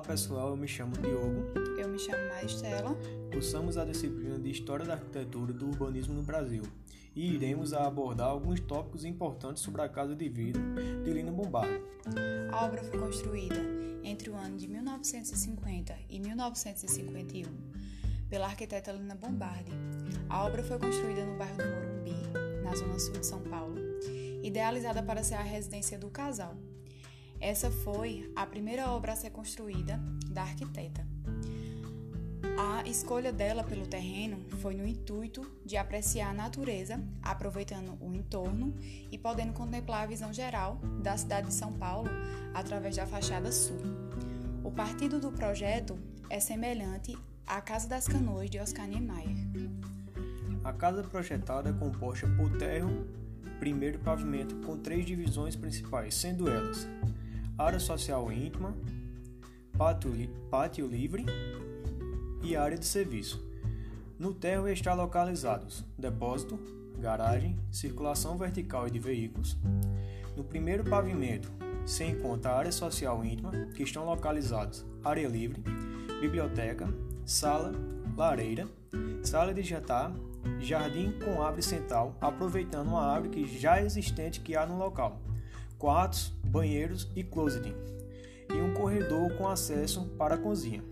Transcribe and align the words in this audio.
pessoal, 0.00 0.50
eu 0.50 0.56
me 0.56 0.66
chamo 0.66 0.92
Diogo. 0.96 1.52
Eu 1.78 1.88
me 1.88 1.98
chamo 1.98 2.28
Maristela. 2.28 2.96
Cursamos 3.32 3.76
a 3.76 3.84
disciplina 3.84 4.38
de 4.38 4.50
História 4.50 4.84
da 4.84 4.94
Arquitetura 4.94 5.52
e 5.52 5.54
do 5.54 5.66
Urbanismo 5.68 6.14
no 6.14 6.22
Brasil 6.22 6.62
e 7.14 7.34
iremos 7.34 7.72
abordar 7.72 8.28
alguns 8.28 8.60
tópicos 8.60 9.04
importantes 9.04 9.62
sobre 9.62 9.82
a 9.82 9.88
Casa 9.88 10.16
de 10.16 10.28
Vidro 10.28 10.62
de 11.04 11.12
Lina 11.12 11.30
Bombardi. 11.30 11.80
A 12.50 12.64
obra 12.64 12.82
foi 12.82 12.98
construída 12.98 13.60
entre 14.02 14.30
o 14.30 14.34
ano 14.34 14.56
de 14.56 14.66
1950 14.66 15.94
e 16.08 16.18
1951 16.18 17.44
pela 18.28 18.46
arquiteta 18.46 18.90
Lina 18.90 19.14
Bombardi. 19.14 19.70
A 20.28 20.44
obra 20.44 20.62
foi 20.62 20.78
construída 20.78 21.24
no 21.24 21.38
bairro 21.38 21.56
do 21.56 21.64
Morumbi, 21.64 22.62
na 22.64 22.74
zona 22.74 22.98
sul 22.98 23.14
de 23.14 23.26
São 23.26 23.40
Paulo, 23.42 23.76
idealizada 24.42 25.02
para 25.02 25.22
ser 25.22 25.34
a 25.34 25.42
residência 25.42 25.98
do 25.98 26.10
casal. 26.10 26.56
Essa 27.44 27.70
foi 27.70 28.32
a 28.34 28.46
primeira 28.46 28.90
obra 28.90 29.12
a 29.12 29.16
ser 29.16 29.28
construída 29.28 30.00
da 30.30 30.40
arquiteta. 30.40 31.06
A 32.56 32.88
escolha 32.88 33.30
dela 33.30 33.62
pelo 33.62 33.86
terreno 33.86 34.38
foi 34.62 34.74
no 34.74 34.86
intuito 34.86 35.46
de 35.62 35.76
apreciar 35.76 36.30
a 36.30 36.32
natureza, 36.32 36.98
aproveitando 37.22 37.98
o 38.00 38.14
entorno 38.14 38.74
e 39.12 39.18
podendo 39.18 39.52
contemplar 39.52 40.04
a 40.04 40.06
visão 40.06 40.32
geral 40.32 40.76
da 41.02 41.18
cidade 41.18 41.48
de 41.48 41.52
São 41.52 41.70
Paulo 41.74 42.08
através 42.54 42.96
da 42.96 43.06
fachada 43.06 43.52
sul. 43.52 43.76
O 44.64 44.70
partido 44.70 45.20
do 45.20 45.30
projeto 45.30 45.98
é 46.30 46.40
semelhante 46.40 47.14
à 47.46 47.60
Casa 47.60 47.86
das 47.86 48.08
Canoas 48.08 48.48
de 48.48 48.58
Oscar 48.58 48.88
Niemeyer. 48.88 49.36
A 50.64 50.72
casa 50.72 51.02
projetada 51.02 51.68
é 51.68 51.72
composta 51.74 52.26
por 52.26 52.56
térreo, 52.56 53.06
primeiro 53.60 53.98
pavimento 53.98 54.56
com 54.66 54.78
três 54.78 55.04
divisões 55.04 55.54
principais, 55.54 56.14
sendo 56.14 56.48
elas 56.48 56.88
área 57.56 57.78
social 57.78 58.32
íntima, 58.32 58.74
pátio, 59.78 60.12
pátio 60.50 60.86
livre 60.86 61.24
e 62.42 62.56
área 62.56 62.76
de 62.76 62.84
serviço. 62.84 63.44
No 64.18 64.34
térreo 64.34 64.68
está 64.68 64.92
localizados 64.92 65.84
depósito, 65.96 66.58
garagem, 66.98 67.56
circulação 67.70 68.36
vertical 68.36 68.88
e 68.88 68.90
de 68.90 68.98
veículos. 68.98 69.56
No 70.36 70.42
primeiro 70.42 70.84
pavimento 70.84 71.50
se 71.86 72.02
encontra 72.04 72.52
a 72.52 72.58
área 72.58 72.72
social 72.72 73.24
íntima, 73.24 73.52
que 73.74 73.82
estão 73.82 74.04
localizados 74.04 74.84
área 75.04 75.28
livre, 75.28 75.62
biblioteca, 76.20 76.92
sala, 77.24 77.72
lareira, 78.16 78.66
sala 79.22 79.54
de 79.54 79.62
jantar, 79.62 80.12
jardim 80.58 81.12
com 81.24 81.42
árvore 81.42 81.62
central, 81.62 82.16
aproveitando 82.20 82.88
uma 82.88 83.04
árvore 83.04 83.30
que 83.30 83.58
já 83.60 83.80
existente 83.80 84.40
que 84.40 84.56
há 84.56 84.66
no 84.66 84.76
local 84.76 85.20
quartos, 85.84 86.32
banheiros 86.42 87.06
e 87.14 87.22
closet, 87.22 87.76
e 88.48 88.54
um 88.54 88.72
corredor 88.72 89.30
com 89.36 89.46
acesso 89.46 90.06
para 90.16 90.34
a 90.34 90.38
cozinha. 90.38 90.82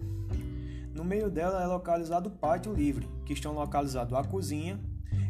No 0.95 1.03
meio 1.03 1.31
dela 1.31 1.63
é 1.63 1.67
localizado 1.67 2.29
o 2.29 2.33
pátio 2.33 2.75
livre, 2.75 3.09
que 3.25 3.33
estão 3.33 3.55
localizados 3.55 4.13
a 4.13 4.23
cozinha 4.23 4.79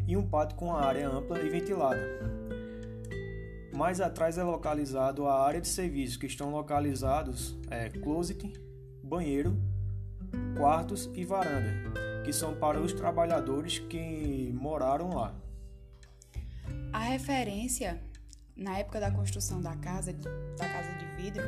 e 0.05 0.17
um 0.17 0.27
pátio 0.27 0.57
com 0.57 0.75
a 0.75 0.83
área 0.83 1.07
ampla 1.07 1.39
e 1.39 1.49
ventilada. 1.49 2.01
Mais 3.73 4.01
atrás 4.01 4.37
é 4.37 4.43
localizado 4.43 5.25
a 5.27 5.41
área 5.41 5.61
de 5.61 5.69
serviço, 5.69 6.19
que 6.19 6.25
estão 6.25 6.51
localizados 6.51 7.57
é, 7.71 7.87
closet, 7.87 8.51
banheiro, 9.01 9.55
quartos 10.57 11.09
e 11.13 11.23
varanda, 11.23 11.71
que 12.25 12.33
são 12.33 12.53
para 12.53 12.81
os 12.81 12.91
trabalhadores 12.91 13.79
que 13.79 14.53
moraram 14.53 15.15
lá. 15.15 15.33
A 16.91 16.99
referência 16.99 18.03
na 18.55 18.77
época 18.77 18.99
da 18.99 19.11
construção 19.11 19.61
da 19.61 19.75
casa, 19.75 20.13
da 20.13 20.69
casa 20.69 20.91
de 20.93 21.05
vidro, 21.21 21.43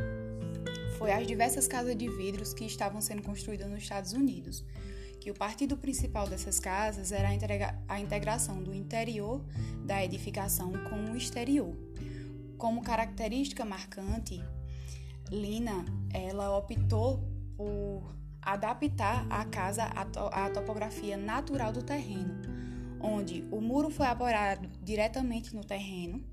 foi 0.97 1.11
as 1.11 1.27
diversas 1.27 1.67
casas 1.67 1.95
de 1.95 2.07
vidros 2.09 2.53
que 2.53 2.65
estavam 2.65 3.01
sendo 3.01 3.21
construídas 3.21 3.69
nos 3.69 3.83
Estados 3.83 4.13
Unidos, 4.13 4.63
que 5.19 5.29
o 5.29 5.33
partido 5.33 5.77
principal 5.77 6.27
dessas 6.27 6.59
casas 6.59 7.11
era 7.11 7.29
a 7.87 7.99
integração 7.99 8.61
do 8.61 8.73
interior 8.73 9.43
da 9.83 10.03
edificação 10.03 10.71
com 10.89 11.11
o 11.11 11.17
exterior. 11.17 11.75
Como 12.57 12.81
característica 12.81 13.65
marcante, 13.65 14.41
Lina 15.29 15.85
ela 16.13 16.55
optou 16.57 17.23
por 17.57 18.15
adaptar 18.41 19.25
a 19.29 19.43
casa 19.45 19.83
à 19.83 20.49
topografia 20.49 21.17
natural 21.17 21.71
do 21.71 21.81
terreno, 21.81 22.35
onde 23.01 23.43
o 23.51 23.59
muro 23.59 23.89
foi 23.89 24.05
apoiado 24.05 24.69
diretamente 24.81 25.55
no 25.55 25.63
terreno 25.63 26.23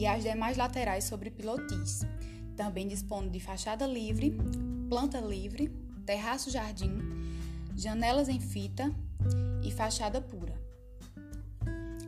e 0.00 0.06
as 0.06 0.22
demais 0.22 0.56
laterais 0.56 1.04
sobre 1.04 1.30
pilotis. 1.30 2.06
Também 2.56 2.88
dispõe 2.88 3.28
de 3.28 3.38
fachada 3.38 3.86
livre, 3.86 4.34
planta 4.88 5.20
livre, 5.20 5.68
terraço-jardim, 6.06 6.98
janelas 7.76 8.30
em 8.30 8.40
fita 8.40 8.90
e 9.62 9.70
fachada 9.70 10.18
pura. 10.22 10.54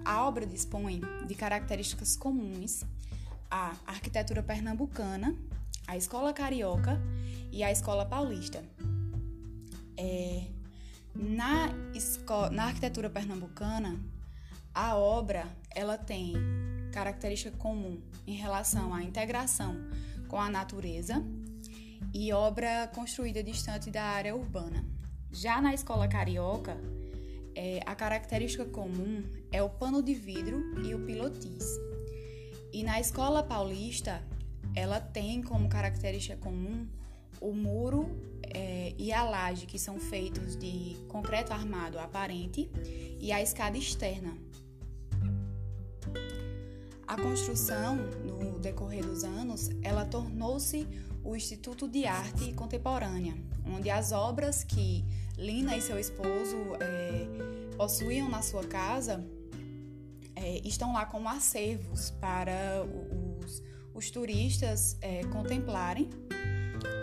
A 0.07 0.27
obra 0.27 0.47
dispõe 0.47 1.03
de 1.27 1.35
características 1.35 2.17
comuns 2.17 2.83
à 3.51 3.77
arquitetura 3.87 4.43
pernambucana, 4.43 5.37
à 5.87 5.95
escola 5.95 6.33
carioca 6.33 6.99
e 7.53 7.63
à 7.63 7.71
escola 7.71 8.07
paulista. 8.07 8.65
É, 9.99 10.47
na, 11.15 11.69
na 12.53 12.65
arquitetura 12.65 13.11
pernambucana, 13.11 14.01
a 14.75 14.97
obra 14.97 15.47
ela 15.75 15.99
tem 15.99 16.35
característica 16.93 17.57
comum 17.57 18.01
em 18.27 18.35
relação 18.35 18.95
à 18.95 19.03
integração 19.03 19.77
com 20.29 20.39
a 20.39 20.51
natureza 20.51 21.23
e 22.13 22.33
obra 22.33 22.91
construída 22.95 23.43
distante 23.43 23.91
da 23.91 24.03
área 24.03 24.35
urbana. 24.35 24.85
Já 25.31 25.61
na 25.61 25.73
escola 25.73 26.09
carioca, 26.09 26.77
é, 27.55 27.81
a 27.87 27.95
característica 27.95 28.65
comum 28.65 29.23
é 29.51 29.63
o 29.63 29.69
pano 29.69 30.03
de 30.03 30.15
vidro 30.15 30.79
e 30.85 30.95
o 30.95 31.05
pilotis. 31.05 31.65
E 32.73 32.83
na 32.83 33.01
escola 33.01 33.43
paulista, 33.43 34.23
ela 34.75 35.01
tem 35.01 35.43
como 35.43 35.69
característica 35.69 36.37
comum 36.37 36.87
o 37.41 37.53
muro 37.53 38.09
é, 38.55 38.95
e 38.99 39.13
a 39.13 39.23
laje, 39.23 39.67
que 39.67 39.79
são 39.79 39.99
feitos 39.99 40.57
de 40.57 40.97
concreto 41.09 41.53
armado 41.53 41.99
aparente, 41.99 42.71
e 43.21 43.33
a 43.33 43.41
escada 43.43 43.77
externa, 43.77 44.37
a 47.07 47.17
construção, 47.17 47.97
no 47.97 48.59
decorrer 48.59 49.05
dos 49.05 49.23
anos, 49.23 49.71
ela 49.83 50.05
tornou-se 50.05 50.89
o 51.23 51.37
Instituto 51.37 51.89
de 51.89 52.07
Arte 52.07 52.53
Contemporânea, 52.55 53.35
onde 53.67 53.91
as 53.91 54.13
obras 54.13 54.65
que 54.65 55.05
Lina 55.37 55.77
e 55.77 55.83
seu 55.83 55.99
esposo 55.99 56.57
é, 56.81 57.77
possuíam 57.77 58.29
na 58.29 58.43
sua 58.43 58.65
casa 58.65 59.25
é, 60.35 60.61
estão 60.65 60.93
lá 60.93 61.07
como 61.07 61.29
acervos 61.29 62.11
para 62.13 62.85
os, 63.45 63.63
os 63.95 64.11
turistas 64.11 64.97
é, 65.01 65.25
contemplarem. 65.25 66.09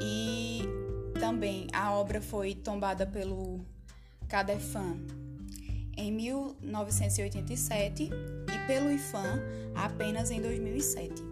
E 0.01 0.61
também 1.19 1.67
a 1.73 1.91
obra 1.93 2.21
foi 2.21 2.55
tombada 2.55 3.05
pelo 3.05 3.59
Cadefan 4.27 4.97
em 5.97 6.11
1987 6.11 8.03
e 8.03 8.67
pelo 8.67 8.91
IFAM 8.91 9.41
apenas 9.75 10.31
em 10.31 10.41
2007. 10.41 11.28